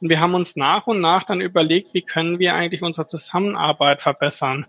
[0.00, 4.02] Und wir haben uns nach und nach dann überlegt, wie können wir eigentlich unsere Zusammenarbeit
[4.02, 4.66] verbessern.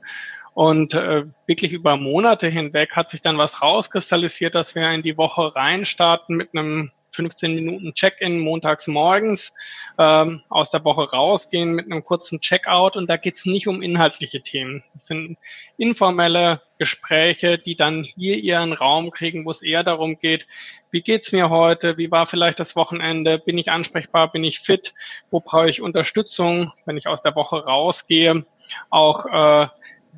[0.53, 5.17] Und äh, wirklich über Monate hinweg hat sich dann was rauskristallisiert, dass wir in die
[5.17, 9.53] Woche reinstarten mit einem 15 Minuten Check-in montags morgens,
[9.97, 14.41] ähm, aus der Woche rausgehen mit einem kurzen Check-out und da geht's nicht um inhaltliche
[14.41, 14.83] Themen.
[14.93, 15.37] Das sind
[15.77, 20.47] informelle Gespräche, die dann hier ihren Raum kriegen, wo es eher darum geht,
[20.91, 24.93] wie geht's mir heute, wie war vielleicht das Wochenende, bin ich ansprechbar, bin ich fit,
[25.31, 28.45] wo brauche ich Unterstützung, wenn ich aus der Woche rausgehe,
[28.89, 29.67] auch äh,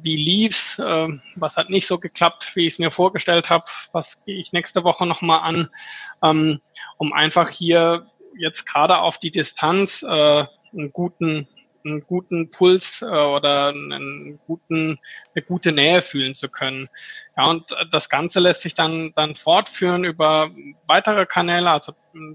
[0.06, 4.24] wie lief's, äh, was hat nicht so geklappt, wie ich es mir vorgestellt habe, was
[4.24, 5.68] gehe ich nächste Woche nochmal an,
[6.24, 6.62] ähm,
[6.98, 8.06] um einfach hier
[8.38, 10.08] jetzt gerade auf die Distanz äh,
[10.74, 11.48] einen guten
[11.84, 14.98] einen guten Puls äh, oder einen guten,
[15.36, 16.90] eine gute Nähe fühlen zu können.
[17.38, 20.50] Ja, und das Ganze lässt sich dann, dann fortführen über
[20.88, 21.70] weitere Kanäle.
[21.70, 21.94] Also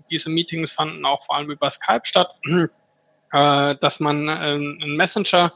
[0.08, 2.30] diese Meetings fanden auch vor allem über Skype statt,
[3.32, 5.52] äh, dass man äh, einen Messenger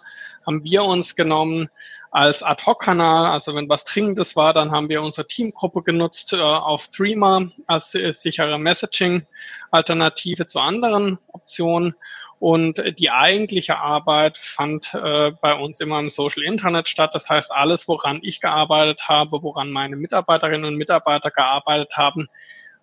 [0.46, 1.68] haben wir uns genommen
[2.14, 3.26] als Ad-Hoc-Kanal.
[3.26, 7.90] Also wenn was Dringendes war, dann haben wir unsere Teamgruppe genutzt äh, auf Threema als
[7.90, 11.94] sichere Messaging-Alternative zu anderen Optionen.
[12.38, 17.16] Und die eigentliche Arbeit fand äh, bei uns immer im Social Internet statt.
[17.16, 22.28] Das heißt, alles, woran ich gearbeitet habe, woran meine Mitarbeiterinnen und Mitarbeiter gearbeitet haben,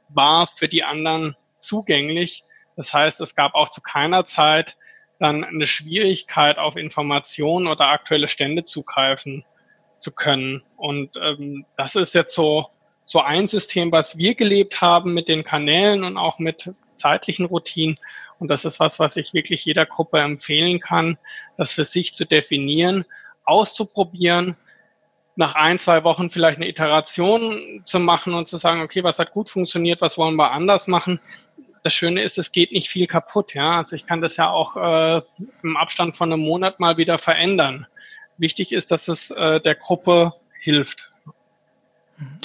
[0.10, 2.44] war für die anderen zugänglich.
[2.76, 4.76] Das heißt, es gab auch zu keiner Zeit
[5.22, 9.46] dann eine Schwierigkeit auf Informationen oder aktuelle Stände zugreifen
[10.00, 10.64] zu können.
[10.78, 12.68] Und ähm, das ist jetzt so,
[13.06, 18.00] so ein System, was wir gelebt haben mit den Kanälen und auch mit zeitlichen Routinen.
[18.40, 21.20] Und das ist was, was ich wirklich jeder Gruppe empfehlen kann,
[21.56, 23.06] das für sich zu definieren,
[23.44, 24.58] auszuprobieren,
[25.36, 29.32] nach ein, zwei Wochen vielleicht eine Iteration zu machen und zu sagen, okay, was hat
[29.32, 31.20] gut funktioniert, was wollen wir anders machen
[31.84, 33.54] das Schöne ist, es geht nicht viel kaputt.
[33.54, 35.22] Ja, also ich kann das ja auch äh,
[35.64, 37.88] im Abstand von einem Monat mal wieder verändern.
[38.38, 41.12] Wichtig ist, dass es äh, der Gruppe hilft.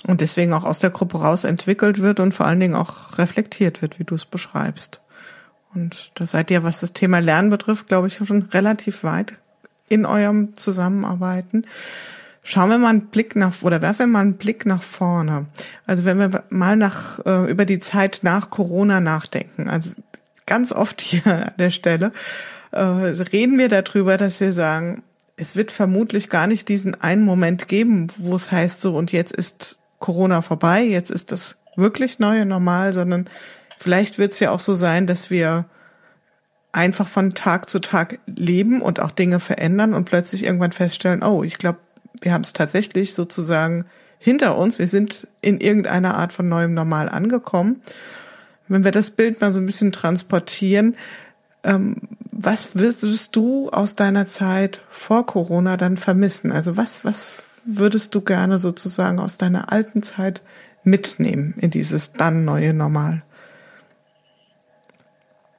[0.07, 3.83] Und deswegen auch aus der Gruppe raus entwickelt wird und vor allen Dingen auch reflektiert
[3.83, 5.01] wird, wie du es beschreibst.
[5.75, 9.35] Und da seid ihr, was das Thema Lernen betrifft, glaube ich, schon relativ weit
[9.89, 11.67] in eurem Zusammenarbeiten.
[12.49, 15.47] Schauen wir mal einen Blick nach oder werfen wir mal einen Blick nach vorne.
[15.85, 19.91] Also wenn wir mal nach äh, über die Zeit nach Corona nachdenken, also
[20.47, 22.13] ganz oft hier an der Stelle
[22.71, 25.03] äh, reden wir darüber, dass wir sagen,
[25.37, 29.35] es wird vermutlich gar nicht diesen einen Moment geben, wo es heißt so und jetzt
[29.35, 33.29] ist Corona vorbei, jetzt ist das wirklich neue Normal, sondern
[33.81, 35.65] vielleicht wird es ja auch so sein, dass wir
[36.71, 41.43] einfach von Tag zu Tag leben und auch Dinge verändern und plötzlich irgendwann feststellen, oh,
[41.43, 41.79] ich glaube,
[42.21, 43.87] wir haben es tatsächlich sozusagen
[44.19, 44.79] hinter uns.
[44.79, 47.83] Wir sind in irgendeiner Art von neuem Normal angekommen.
[48.69, 50.97] Wenn wir das Bild mal so ein bisschen transportieren,
[51.63, 51.97] ähm,
[52.33, 56.53] was würdest du aus deiner Zeit vor Corona dann vermissen?
[56.53, 60.43] Also was, was würdest du gerne sozusagen aus deiner alten Zeit
[60.85, 63.23] mitnehmen in dieses dann neue Normal?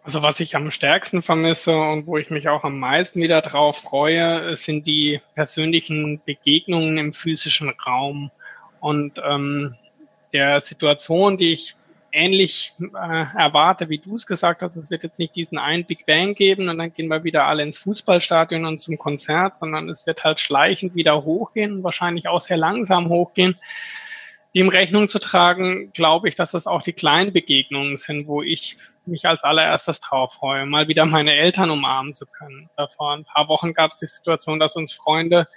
[0.08, 3.80] Also was ich am stärksten vermisse und wo ich mich auch am meisten wieder drauf
[3.80, 8.32] freue, sind die persönlichen Begegnungen im physischen Raum
[8.80, 9.76] und ähm,
[10.32, 11.76] der Situation, die ich
[12.13, 14.78] ähnlich äh, erwarte, wie du es gesagt hast.
[14.78, 17.63] Es wird jetzt nicht diesen einen Big Bang geben und dann gehen wir wieder alle
[17.63, 22.56] ins Fußballstadion und zum Konzert, sondern es wird halt schleichend wieder hochgehen, wahrscheinlich auch sehr
[22.56, 23.60] langsam hochgehen.
[24.56, 28.78] Dem Rechnung zu tragen, glaube ich, dass es auch die kleinen Begegnungen sind, wo ich
[29.06, 32.70] mich als allererstes drauf freue, mal wieder meine Eltern umarmen zu können.
[32.96, 35.48] Vor ein paar Wochen gab es die Situation, dass uns Freunde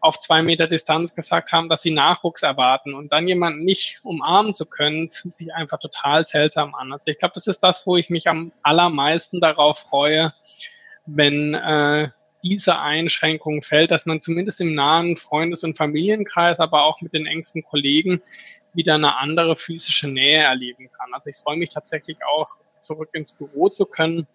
[0.00, 4.52] auf zwei Meter Distanz gesagt haben, dass sie Nachwuchs erwarten und dann jemanden nicht umarmen
[4.52, 6.92] zu können, fühlt sich einfach total seltsam an.
[6.92, 10.34] Also ich glaube, das ist das, wo ich mich am allermeisten darauf freue,
[11.06, 12.10] wenn äh,
[12.42, 17.26] diese Einschränkung fällt, dass man zumindest im nahen Freundes- und Familienkreis, aber auch mit den
[17.26, 18.20] engsten Kollegen
[18.74, 21.12] wieder eine andere physische Nähe erleben kann.
[21.12, 24.26] Also ich freue mich tatsächlich auch zurück ins Büro zu können,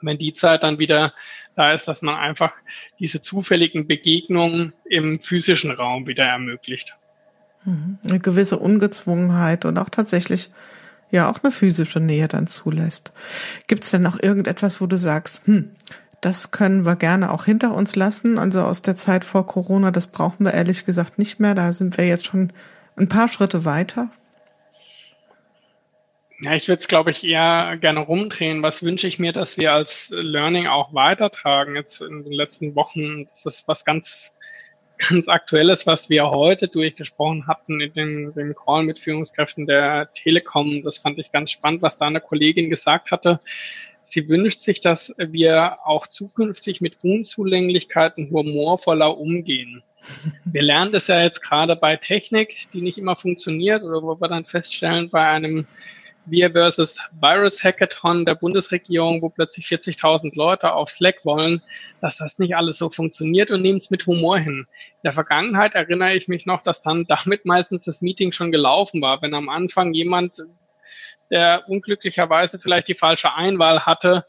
[0.00, 1.12] wenn die Zeit dann wieder
[1.56, 2.52] da ist, dass man einfach
[2.98, 6.96] diese zufälligen Begegnungen im physischen Raum wieder ermöglicht.
[7.64, 7.98] Mhm.
[8.08, 10.50] Eine gewisse Ungezwungenheit und auch tatsächlich
[11.10, 13.12] ja auch eine physische Nähe dann zulässt.
[13.66, 15.70] Gibt es denn noch irgendetwas, wo du sagst, hm,
[16.20, 20.06] das können wir gerne auch hinter uns lassen, also aus der Zeit vor Corona, das
[20.06, 22.52] brauchen wir ehrlich gesagt nicht mehr, da sind wir jetzt schon
[22.96, 24.10] ein paar Schritte weiter.
[26.40, 28.62] Ja, ich würde es, glaube ich, eher gerne rumdrehen.
[28.62, 33.26] Was wünsche ich mir, dass wir als Learning auch weitertragen jetzt in den letzten Wochen?
[33.26, 34.34] Das ist was ganz,
[34.98, 40.82] ganz Aktuelles, was wir heute durchgesprochen hatten in dem, dem Call mit Führungskräften der Telekom.
[40.82, 43.40] Das fand ich ganz spannend, was da eine Kollegin gesagt hatte.
[44.04, 49.82] Sie wünscht sich, dass wir auch zukünftig mit Unzulänglichkeiten humorvoller umgehen.
[50.44, 54.28] Wir lernen das ja jetzt gerade bei Technik, die nicht immer funktioniert oder wo wir
[54.28, 55.66] dann feststellen, bei einem
[56.26, 61.62] wir versus Virus Hackathon der Bundesregierung, wo plötzlich 40.000 Leute auf Slack wollen,
[62.00, 64.66] dass das nicht alles so funktioniert und nehmen es mit Humor hin.
[64.78, 69.02] In der Vergangenheit erinnere ich mich noch, dass dann damit meistens das Meeting schon gelaufen
[69.02, 69.20] war.
[69.20, 70.42] Wenn am Anfang jemand,
[71.34, 74.24] der unglücklicherweise vielleicht die falsche Einwahl hatte,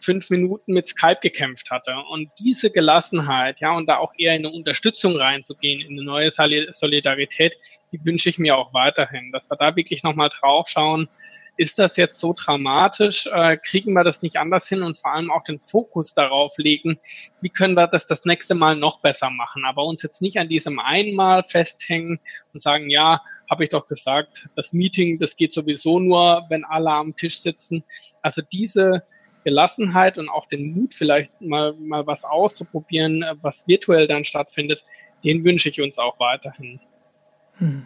[0.00, 1.94] fünf Minuten mit Skype gekämpft hatte.
[2.10, 6.30] Und diese Gelassenheit, ja, und da auch eher in eine Unterstützung reinzugehen, in eine neue
[6.30, 7.56] Solidarität,
[7.92, 11.08] die wünsche ich mir auch weiterhin, dass wir da wirklich nochmal drauf schauen,
[11.56, 13.26] ist das jetzt so dramatisch?
[13.26, 16.98] Äh, kriegen wir das nicht anders hin und vor allem auch den Fokus darauf legen,
[17.42, 19.66] wie können wir das das nächste Mal noch besser machen?
[19.66, 22.18] Aber uns jetzt nicht an diesem einmal festhängen
[22.54, 26.90] und sagen, ja, habe ich doch gesagt, das Meeting, das geht sowieso nur, wenn alle
[26.90, 27.82] am Tisch sitzen.
[28.22, 29.02] Also diese
[29.44, 34.84] Gelassenheit und auch den Mut, vielleicht mal, mal was auszuprobieren, was virtuell dann stattfindet,
[35.24, 36.80] den wünsche ich uns auch weiterhin.
[37.54, 37.84] Hm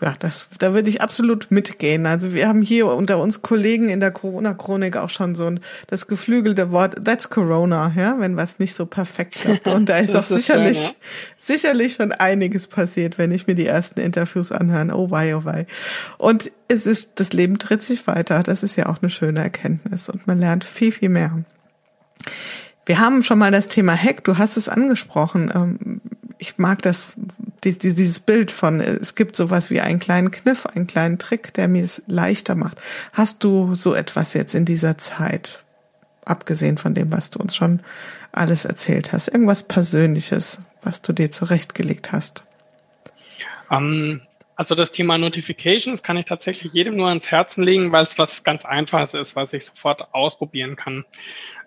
[0.00, 2.04] ja, das, da würde ich absolut mitgehen.
[2.06, 6.06] Also wir haben hier unter uns Kollegen in der Corona-Chronik auch schon so ein, das
[6.06, 9.66] geflügelte Wort, that's Corona, ja, wenn was nicht so perfekt klappt.
[9.68, 11.36] Und da ist auch sicherlich, schön, ja.
[11.38, 14.94] sicherlich schon einiges passiert, wenn ich mir die ersten Interviews anhöre.
[14.94, 15.66] Oh wei, oh wei.
[16.18, 18.42] Und es ist, das Leben tritt sich weiter.
[18.42, 21.42] Das ist ja auch eine schöne Erkenntnis und man lernt viel, viel mehr.
[22.84, 25.50] Wir haben schon mal das Thema Hack, du hast es angesprochen.
[25.54, 26.00] Ähm,
[26.38, 27.16] ich mag das,
[27.72, 31.84] dieses Bild von, es gibt sowas wie einen kleinen Kniff, einen kleinen Trick, der mir
[31.84, 32.80] es leichter macht.
[33.12, 35.64] Hast du so etwas jetzt in dieser Zeit,
[36.24, 37.80] abgesehen von dem, was du uns schon
[38.32, 42.44] alles erzählt hast, irgendwas Persönliches, was du dir zurechtgelegt hast?
[43.70, 44.20] Um, ähm,
[44.56, 48.42] also das Thema Notifications kann ich tatsächlich jedem nur ans Herzen legen, weil es was
[48.42, 51.04] ganz Einfaches ist, was ich sofort ausprobieren kann.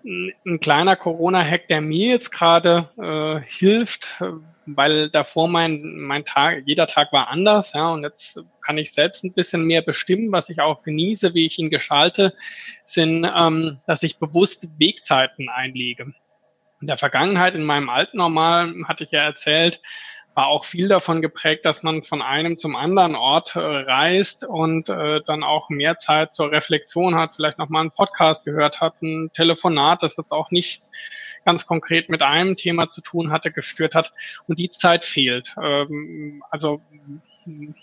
[0.03, 4.23] Ein kleiner Corona-Hack, der mir jetzt gerade äh, hilft,
[4.75, 9.23] weil davor mein, mein Tag, jeder Tag war anders, ja, und jetzt kann ich selbst
[9.23, 12.33] ein bisschen mehr bestimmen, was ich auch genieße, wie ich ihn geschalte,
[12.83, 16.13] sind, ähm, dass ich bewusst Wegzeiten einlege.
[16.81, 19.81] In der Vergangenheit, in meinem alten Normal, hatte ich ja erzählt,
[20.35, 24.87] war auch viel davon geprägt, dass man von einem zum anderen Ort äh, reist und
[24.87, 29.31] äh, dann auch mehr Zeit zur Reflexion hat, vielleicht nochmal einen Podcast gehört hat, ein
[29.33, 30.81] Telefonat, das jetzt auch nicht
[31.45, 34.13] ganz konkret mit einem Thema zu tun hatte, geführt hat.
[34.47, 35.55] Und die Zeit fehlt.
[35.61, 36.81] Ähm, also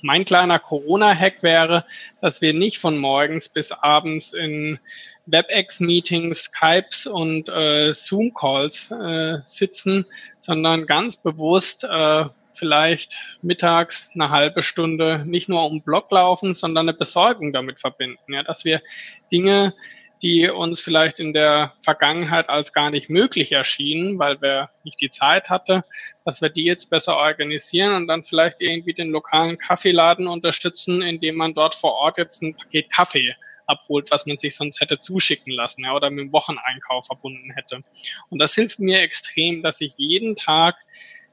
[0.03, 1.85] mein kleiner Corona-Hack wäre,
[2.21, 4.79] dass wir nicht von morgens bis abends in
[5.27, 10.07] WebEx-Meetings, Skypes und äh, Zoom-Calls äh, sitzen,
[10.39, 16.89] sondern ganz bewusst äh, vielleicht mittags eine halbe Stunde nicht nur um Block laufen, sondern
[16.89, 18.33] eine Besorgung damit verbinden.
[18.33, 18.83] Ja, dass wir
[19.31, 19.75] Dinge
[20.23, 25.11] die uns vielleicht in der Vergangenheit als gar nicht möglich erschienen, weil wir nicht die
[25.11, 25.85] Zeit hatte,
[26.25, 31.37] dass wir die jetzt besser organisieren und dann vielleicht irgendwie den lokalen Kaffeeladen unterstützen, indem
[31.37, 33.35] man dort vor Ort jetzt ein Paket Kaffee
[33.67, 37.83] abholt, was man sich sonst hätte zuschicken lassen ja, oder mit dem Wocheneinkauf verbunden hätte.
[38.31, 40.77] Und das hilft mir extrem, dass ich jeden Tag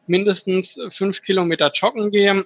[0.08, 2.46] mindestens fünf Kilometer joggen gehe,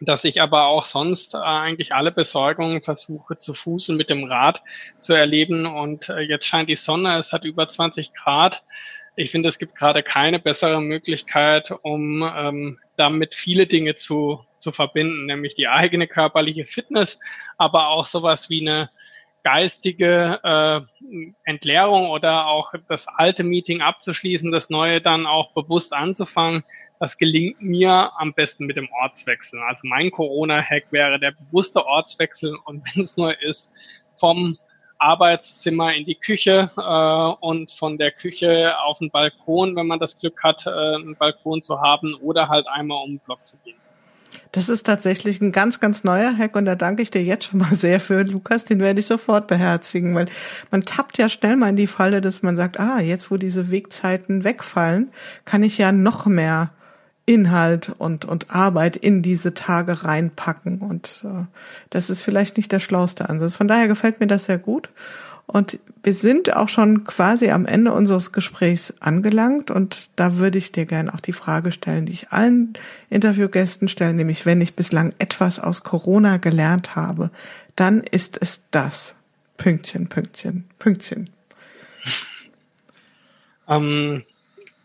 [0.00, 4.24] dass ich aber auch sonst äh, eigentlich alle Besorgungen versuche zu Fuß und mit dem
[4.24, 4.62] Rad
[5.00, 5.66] zu erleben.
[5.66, 8.64] Und äh, jetzt scheint die Sonne, es hat über 20 Grad.
[9.16, 14.72] Ich finde, es gibt gerade keine bessere Möglichkeit, um ähm, damit viele Dinge zu, zu
[14.72, 17.18] verbinden, nämlich die eigene körperliche Fitness,
[17.56, 18.90] aber auch sowas wie eine
[19.46, 20.80] geistige äh,
[21.44, 26.64] Entleerung oder auch das alte Meeting abzuschließen, das neue dann auch bewusst anzufangen,
[26.98, 29.60] das gelingt mir am besten mit dem Ortswechsel.
[29.60, 33.70] Also mein Corona-Hack wäre der bewusste Ortswechsel und wenn es nur ist,
[34.16, 34.58] vom
[34.98, 40.18] Arbeitszimmer in die Küche äh, und von der Küche auf den Balkon, wenn man das
[40.18, 43.78] Glück hat, äh, einen Balkon zu haben oder halt einmal um den Block zu gehen.
[44.56, 47.58] Das ist tatsächlich ein ganz, ganz neuer Hack und da danke ich dir jetzt schon
[47.60, 48.64] mal sehr für, Lukas.
[48.64, 50.28] Den werde ich sofort beherzigen, weil
[50.70, 53.70] man tappt ja schnell mal in die Falle, dass man sagt, ah, jetzt wo diese
[53.70, 55.10] Wegzeiten wegfallen,
[55.44, 56.70] kann ich ja noch mehr
[57.26, 60.78] Inhalt und, und Arbeit in diese Tage reinpacken.
[60.78, 61.44] Und äh,
[61.90, 63.54] das ist vielleicht nicht der schlauste Ansatz.
[63.54, 64.88] Von daher gefällt mir das sehr gut.
[65.46, 70.72] Und wir sind auch schon quasi am Ende unseres Gesprächs angelangt und da würde ich
[70.72, 72.74] dir gerne auch die Frage stellen, die ich allen
[73.10, 77.30] Interviewgästen stelle, nämlich wenn ich bislang etwas aus Corona gelernt habe,
[77.76, 79.14] dann ist es das.
[79.56, 81.30] Pünktchen, Pünktchen, Pünktchen.
[83.68, 84.22] Ähm,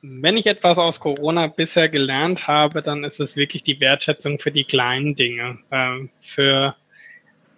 [0.01, 4.51] wenn ich etwas aus Corona bisher gelernt habe, dann ist es wirklich die Wertschätzung für
[4.51, 6.75] die kleinen Dinge, äh, für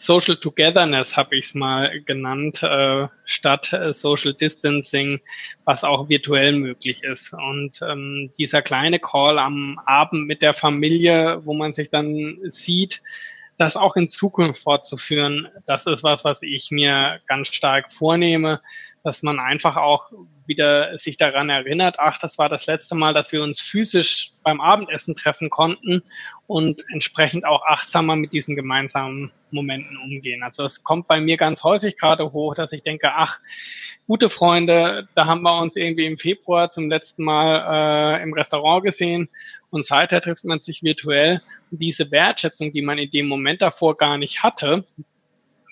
[0.03, 5.21] Social Togetherness habe ich es mal genannt, äh, statt äh, Social Distancing,
[5.63, 7.33] was auch virtuell möglich ist.
[7.33, 13.01] Und ähm, dieser kleine Call am Abend mit der Familie, wo man sich dann sieht,
[13.57, 18.59] das auch in Zukunft fortzuführen, das ist was, was ich mir ganz stark vornehme,
[19.03, 20.11] dass man einfach auch
[20.45, 24.61] wieder sich daran erinnert, ach, das war das letzte Mal, dass wir uns physisch beim
[24.61, 26.03] Abendessen treffen konnten
[26.47, 30.41] und entsprechend auch achtsamer mit diesen gemeinsamen Momenten umgehen.
[30.41, 33.39] Also es kommt bei mir ganz häufig gerade hoch, dass ich denke, ach,
[34.07, 38.85] gute Freunde, da haben wir uns irgendwie im Februar zum letzten Mal äh, im Restaurant
[38.85, 39.29] gesehen
[39.69, 41.41] und seither trifft man sich virtuell.
[41.71, 44.85] Und diese Wertschätzung, die man in dem Moment davor gar nicht hatte,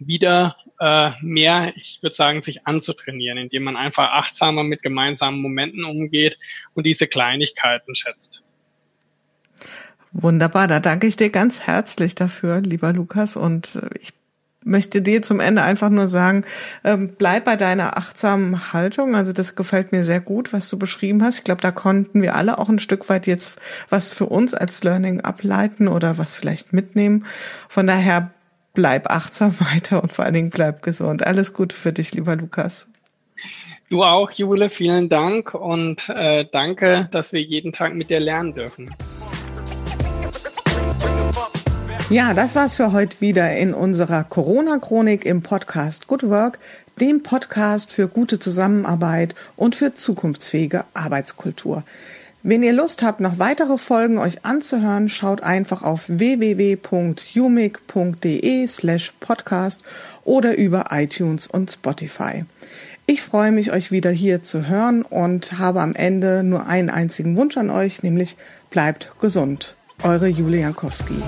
[0.07, 5.83] wieder äh, mehr, ich würde sagen, sich anzutrainieren, indem man einfach achtsamer mit gemeinsamen Momenten
[5.83, 6.39] umgeht
[6.73, 8.43] und diese Kleinigkeiten schätzt.
[10.11, 13.37] Wunderbar, da danke ich dir ganz herzlich dafür, lieber Lukas.
[13.37, 14.13] Und äh, ich
[14.63, 16.43] möchte dir zum Ende einfach nur sagen,
[16.83, 19.15] ähm, bleib bei deiner achtsamen Haltung.
[19.15, 21.39] Also das gefällt mir sehr gut, was du beschrieben hast.
[21.39, 24.83] Ich glaube, da konnten wir alle auch ein Stück weit jetzt was für uns als
[24.83, 27.25] Learning ableiten oder was vielleicht mitnehmen.
[27.69, 28.31] Von daher
[28.73, 31.25] bleib achtsam weiter und vor allen Dingen bleib gesund.
[31.25, 32.87] Alles Gute für dich, lieber Lukas.
[33.89, 38.53] Du auch, Jule, vielen Dank und äh, danke, dass wir jeden Tag mit dir lernen
[38.53, 38.89] dürfen.
[42.09, 46.59] Ja, das war's für heute wieder in unserer Corona-Chronik im Podcast Good Work,
[46.99, 51.83] dem Podcast für gute Zusammenarbeit und für zukunftsfähige Arbeitskultur.
[52.43, 56.77] Wenn ihr Lust habt, noch weitere Folgen euch anzuhören, schaut einfach auf www.umic.de
[58.67, 59.83] slash podcast
[60.23, 62.45] oder über iTunes und Spotify.
[63.05, 67.37] Ich freue mich, euch wieder hier zu hören und habe am Ende nur einen einzigen
[67.37, 68.35] Wunsch an euch, nämlich
[68.71, 69.75] bleibt gesund.
[70.01, 71.21] Eure Julia Jankowski.